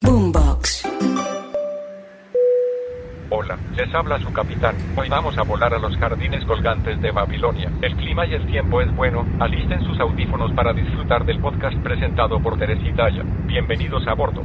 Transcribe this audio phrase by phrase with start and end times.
[0.00, 0.88] Boombox.
[3.30, 4.76] Hola, les habla su capitán.
[4.96, 7.70] Hoy vamos a volar a los jardines colgantes de Babilonia.
[7.82, 9.26] El clima y el tiempo es bueno.
[9.40, 13.22] Alisten sus audífonos para disfrutar del podcast presentado por Teresita Aya.
[13.46, 14.42] Bienvenidos a bordo.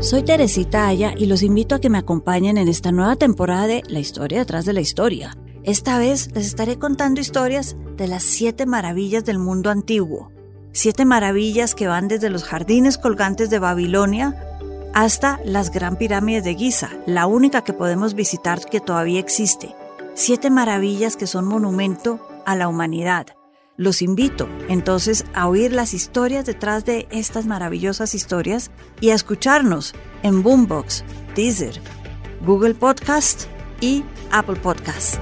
[0.00, 3.82] Soy Teresita Aya y los invito a que me acompañen en esta nueva temporada de
[3.88, 5.34] La historia detrás de la historia.
[5.64, 10.30] Esta vez les estaré contando historias de las siete maravillas del mundo antiguo.
[10.72, 14.36] Siete maravillas que van desde los jardines colgantes de Babilonia
[14.92, 19.74] hasta las Gran Pirámides de Giza, la única que podemos visitar que todavía existe.
[20.14, 23.35] Siete maravillas que son monumento a la humanidad.
[23.76, 29.94] Los invito entonces a oír las historias detrás de estas maravillosas historias y a escucharnos
[30.22, 31.80] en Boombox, Deezer,
[32.40, 33.44] Google Podcast
[33.80, 35.20] y Apple Podcast.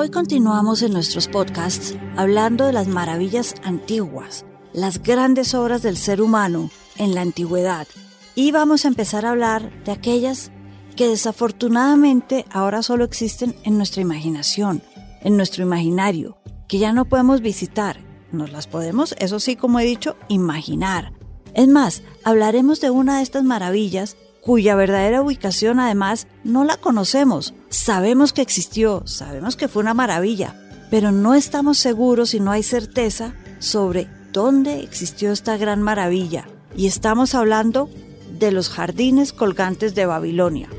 [0.00, 6.22] Hoy continuamos en nuestros podcasts hablando de las maravillas antiguas, las grandes obras del ser
[6.22, 7.88] humano en la antigüedad.
[8.36, 10.52] Y vamos a empezar a hablar de aquellas
[10.94, 14.84] que desafortunadamente ahora solo existen en nuestra imaginación,
[15.20, 16.38] en nuestro imaginario,
[16.68, 17.98] que ya no podemos visitar.
[18.30, 21.12] Nos las podemos, eso sí, como he dicho, imaginar.
[21.54, 24.16] Es más, hablaremos de una de estas maravillas
[24.48, 27.52] cuya verdadera ubicación además no la conocemos.
[27.68, 30.58] Sabemos que existió, sabemos que fue una maravilla,
[30.90, 36.48] pero no estamos seguros y no hay certeza sobre dónde existió esta gran maravilla.
[36.74, 37.90] Y estamos hablando
[38.38, 40.70] de los jardines colgantes de Babilonia.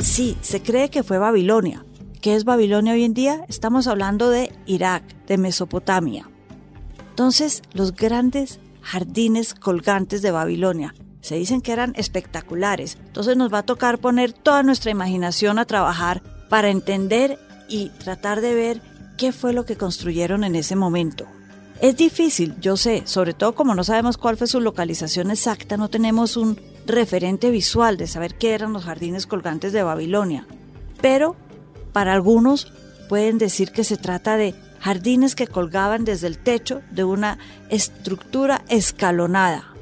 [0.00, 1.84] Sí, se cree que fue Babilonia.
[2.22, 3.44] ¿Qué es Babilonia hoy en día?
[3.50, 6.30] Estamos hablando de Irak, de Mesopotamia.
[7.10, 10.94] Entonces, los grandes jardines colgantes de Babilonia.
[11.20, 12.98] Se dicen que eran espectaculares.
[13.06, 17.38] Entonces nos va a tocar poner toda nuestra imaginación a trabajar para entender
[17.68, 18.82] y tratar de ver
[19.16, 21.26] qué fue lo que construyeron en ese momento.
[21.80, 25.88] Es difícil, yo sé, sobre todo como no sabemos cuál fue su localización exacta, no
[25.88, 30.46] tenemos un referente visual de saber qué eran los jardines colgantes de Babilonia.
[31.00, 31.34] Pero
[31.92, 32.72] para algunos
[33.08, 37.38] pueden decir que se trata de jardines que colgaban desde el techo de una
[37.70, 39.72] estructura escalonada.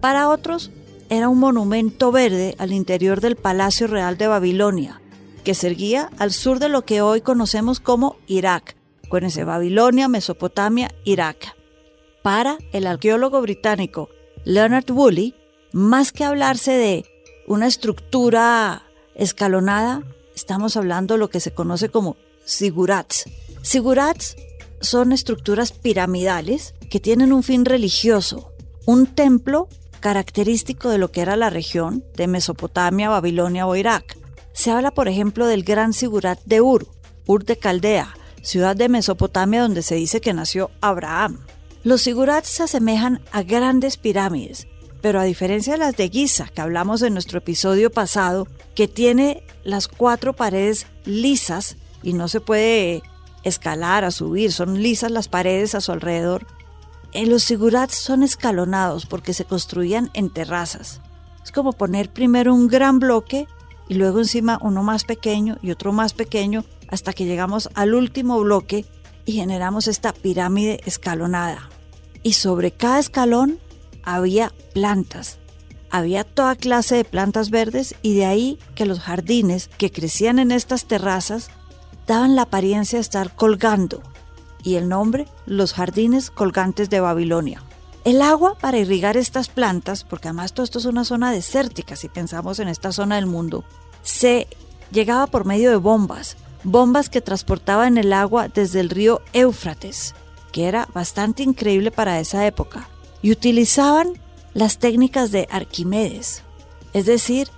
[0.00, 0.70] Para otros,
[1.08, 5.00] era un monumento verde al interior del Palacio Real de Babilonia,
[5.44, 5.74] que se
[6.18, 8.76] al sur de lo que hoy conocemos como Irak.
[9.06, 11.56] Acuérdense, Babilonia, Mesopotamia, Irak.
[12.22, 14.10] Para el arqueólogo británico
[14.44, 15.34] Leonard Woolley,
[15.72, 17.06] más que hablarse de
[17.46, 18.82] una estructura
[19.14, 20.02] escalonada,
[20.36, 23.24] estamos hablando de lo que se conoce como sigurats,
[23.64, 24.36] Sigurats
[24.82, 28.52] son estructuras piramidales que tienen un fin religioso,
[28.84, 29.70] un templo
[30.00, 34.18] característico de lo que era la región de Mesopotamia, Babilonia o Irak.
[34.52, 36.86] Se habla, por ejemplo, del gran Sigurat de Ur,
[37.26, 41.40] Ur de Caldea, ciudad de Mesopotamia donde se dice que nació Abraham.
[41.84, 44.68] Los sigurats se asemejan a grandes pirámides,
[45.00, 49.42] pero a diferencia de las de Giza que hablamos en nuestro episodio pasado, que tiene
[49.64, 53.02] las cuatro paredes lisas y no se puede
[53.44, 56.46] escalar, a subir, son lisas las paredes a su alrededor.
[57.12, 61.00] En los sigurats son escalonados porque se construían en terrazas.
[61.44, 63.46] Es como poner primero un gran bloque
[63.88, 68.40] y luego encima uno más pequeño y otro más pequeño hasta que llegamos al último
[68.40, 68.84] bloque
[69.26, 71.68] y generamos esta pirámide escalonada.
[72.22, 73.58] Y sobre cada escalón
[74.02, 75.38] había plantas.
[75.90, 80.50] Había toda clase de plantas verdes y de ahí que los jardines que crecían en
[80.50, 81.50] estas terrazas
[82.06, 84.02] daban la apariencia de estar colgando,
[84.62, 87.62] y el nombre, los jardines colgantes de Babilonia.
[88.04, 92.08] El agua para irrigar estas plantas, porque además todo esto es una zona desértica si
[92.08, 93.64] pensamos en esta zona del mundo,
[94.02, 94.46] se
[94.90, 100.14] llegaba por medio de bombas, bombas que transportaban el agua desde el río Éufrates,
[100.52, 102.88] que era bastante increíble para esa época,
[103.22, 104.20] y utilizaban
[104.52, 106.42] las técnicas de Arquimedes,
[106.92, 107.48] es decir,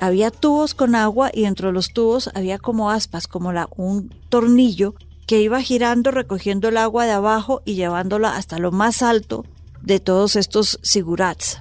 [0.00, 4.08] había tubos con agua y dentro de los tubos había como aspas, como la, un
[4.28, 4.94] tornillo
[5.26, 9.44] que iba girando recogiendo el agua de abajo y llevándola hasta lo más alto
[9.82, 11.60] de todos estos sigurats.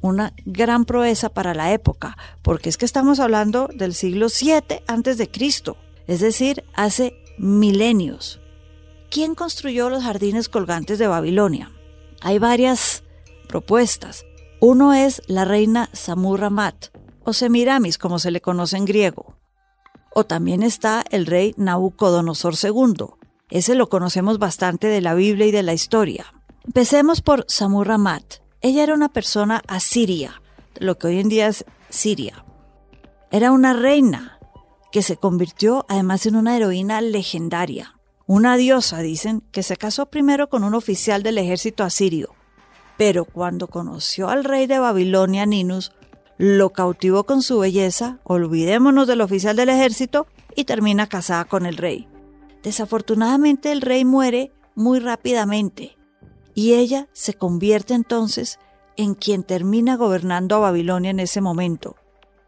[0.00, 5.18] Una gran proeza para la época, porque es que estamos hablando del siglo 7 antes
[5.18, 5.76] de Cristo,
[6.06, 8.40] es decir, hace milenios.
[9.10, 11.70] ¿Quién construyó los jardines colgantes de Babilonia?
[12.22, 13.02] Hay varias
[13.48, 14.24] propuestas.
[14.60, 16.86] Uno es la reina Samurramat,
[17.24, 19.36] o Semiramis, como se le conoce en griego.
[20.14, 23.06] O también está el rey Nabucodonosor II.
[23.50, 26.26] Ese lo conocemos bastante de la Biblia y de la historia.
[26.64, 28.42] Empecemos por Samurramat.
[28.60, 30.40] Ella era una persona asiria,
[30.76, 32.44] lo que hoy en día es Siria.
[33.30, 34.38] Era una reina
[34.92, 37.98] que se convirtió además en una heroína legendaria.
[38.26, 42.34] Una diosa, dicen, que se casó primero con un oficial del ejército asirio,
[42.96, 45.92] pero cuando conoció al rey de Babilonia, Ninus,
[46.38, 51.76] lo cautivó con su belleza, olvidémonos del oficial del ejército, y termina casada con el
[51.76, 52.08] rey.
[52.62, 55.96] Desafortunadamente el rey muere muy rápidamente,
[56.54, 58.58] y ella se convierte entonces
[58.96, 61.96] en quien termina gobernando a Babilonia en ese momento.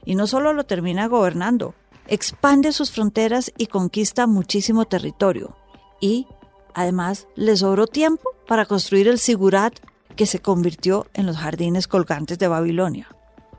[0.05, 1.75] Y no solo lo termina gobernando,
[2.07, 5.57] expande sus fronteras y conquista muchísimo territorio.
[6.01, 6.27] Y,
[6.75, 9.75] además, le sobró tiempo para construir el Sigurat
[10.17, 13.09] que se convirtió en los jardines colgantes de Babilonia.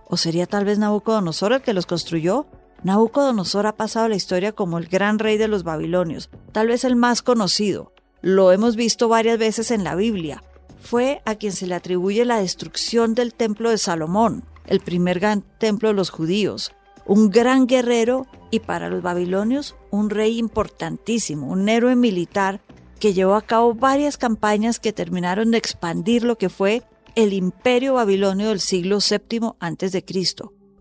[0.08, 2.46] ¿O sería tal vez Nabucodonosor el que los construyó?
[2.84, 6.96] Nabucodonosor ha pasado la historia como el gran rey de los babilonios, tal vez el
[6.96, 7.92] más conocido.
[8.22, 10.44] Lo hemos visto varias veces en la Biblia.
[10.80, 15.42] Fue a quien se le atribuye la destrucción del templo de Salomón, el primer gran
[15.42, 16.72] templo de los judíos.
[17.08, 22.62] Un gran guerrero y para los babilonios un rey importantísimo, un héroe militar
[23.00, 26.84] que llevó a cabo varias campañas que terminaron de expandir lo que fue
[27.16, 30.06] el imperio babilonio del siglo VII a.C.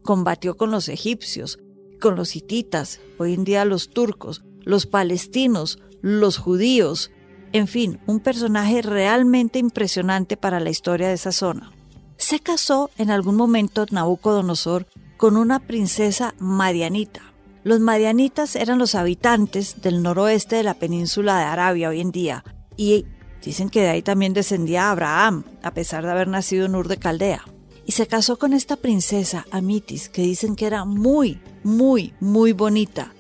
[0.03, 1.59] Combatió con los egipcios,
[2.01, 7.11] con los hititas, hoy en día los turcos, los palestinos, los judíos,
[7.53, 11.73] en fin, un personaje realmente impresionante para la historia de esa zona.
[12.17, 17.23] Se casó en algún momento Nabucodonosor con una princesa madianita.
[17.63, 22.45] Los madianitas eran los habitantes del noroeste de la península de Arabia hoy en día
[22.77, 23.07] y
[23.45, 26.97] Dicen que de ahí también descendía Abraham, a pesar de haber nacido en Ur de
[26.97, 27.45] Caldea.
[27.87, 33.13] Y se casó con esta princesa, Amitis, que dicen que era muy, muy, muy bonita.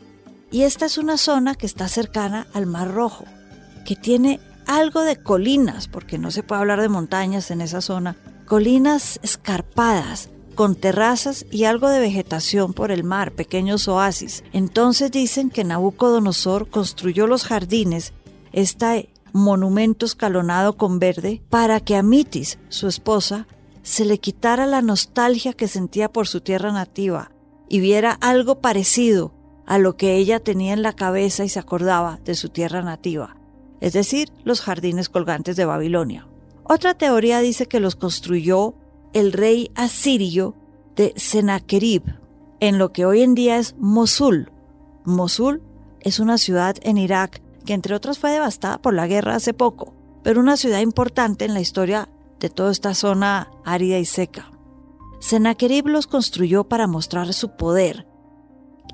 [0.50, 3.24] Y esta es una zona que está cercana al Mar Rojo,
[3.84, 8.16] que tiene algo de colinas, porque no se puede hablar de montañas en esa zona,
[8.46, 14.44] colinas escarpadas, con terrazas y algo de vegetación por el mar, pequeños oasis.
[14.52, 18.12] Entonces dicen que Nabucodonosor construyó los jardines,
[18.52, 18.96] esta
[19.34, 23.46] monumento escalonado con verde, para que a Mitis, su esposa,
[23.82, 27.32] se le quitara la nostalgia que sentía por su tierra nativa
[27.68, 29.34] y viera algo parecido
[29.66, 33.36] a lo que ella tenía en la cabeza y se acordaba de su tierra nativa,
[33.80, 36.28] es decir, los jardines colgantes de Babilonia.
[36.62, 38.74] Otra teoría dice que los construyó
[39.12, 40.54] el rey asirio
[40.96, 42.04] de Sennacherib,
[42.60, 44.50] en lo que hoy en día es Mosul.
[45.04, 45.62] Mosul
[46.00, 49.94] es una ciudad en Irak que entre otras fue devastada por la guerra hace poco,
[50.22, 52.08] pero una ciudad importante en la historia
[52.40, 54.50] de toda esta zona árida y seca.
[55.20, 58.06] Sennacherib los construyó para mostrar su poder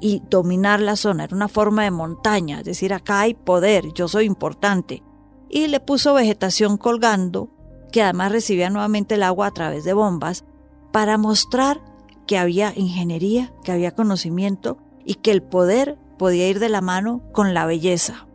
[0.00, 1.24] y dominar la zona.
[1.24, 5.02] Era una forma de montaña, es decir, acá hay poder, yo soy importante.
[5.48, 7.50] Y le puso vegetación colgando,
[7.90, 10.44] que además recibía nuevamente el agua a través de bombas,
[10.92, 11.80] para mostrar
[12.26, 17.22] que había ingeniería, que había conocimiento y que el poder podía ir de la mano
[17.32, 18.26] con la belleza.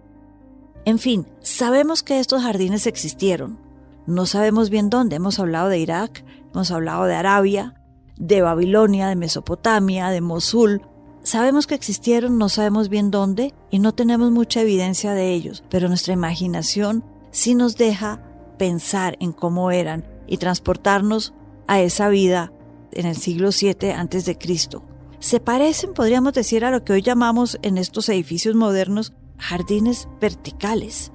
[0.86, 3.58] En fin, sabemos que estos jardines existieron.
[4.06, 5.16] No sabemos bien dónde.
[5.16, 6.24] Hemos hablado de Irak,
[6.54, 7.74] hemos hablado de Arabia,
[8.18, 10.84] de Babilonia, de Mesopotamia, de Mosul.
[11.24, 15.88] Sabemos que existieron, no sabemos bien dónde y no tenemos mucha evidencia de ellos, pero
[15.88, 18.22] nuestra imaginación sí nos deja
[18.60, 21.34] pensar en cómo eran y transportarnos
[21.66, 22.54] a esa vida
[22.92, 24.86] en el siglo VII antes de Cristo.
[25.18, 31.12] Se parecen, podríamos decir, a lo que hoy llamamos en estos edificios modernos jardines verticales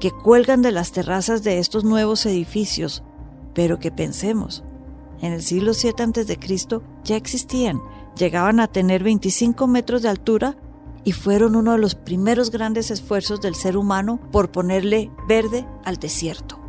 [0.00, 3.02] que cuelgan de las terrazas de estos nuevos edificios,
[3.54, 4.64] pero que pensemos,
[5.20, 6.80] en el siglo VII a.C.
[7.04, 7.80] ya existían,
[8.16, 10.56] llegaban a tener 25 metros de altura
[11.04, 15.96] y fueron uno de los primeros grandes esfuerzos del ser humano por ponerle verde al
[15.96, 16.59] desierto.